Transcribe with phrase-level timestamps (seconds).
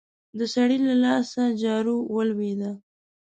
[0.37, 2.71] د سړي له لاسه جارو ولوېده.